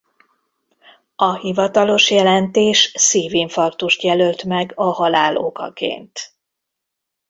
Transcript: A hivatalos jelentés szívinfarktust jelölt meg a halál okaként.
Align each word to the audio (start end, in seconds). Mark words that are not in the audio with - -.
A 1.15 1.33
hivatalos 1.35 2.09
jelentés 2.11 2.91
szívinfarktust 2.95 4.01
jelölt 4.01 4.43
meg 4.43 4.71
a 4.75 4.83
halál 4.91 5.37
okaként. 5.37 6.19